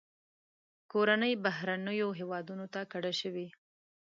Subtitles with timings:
[0.91, 3.47] کورنۍ بهرنیو هیوادونو ته کډه شوې.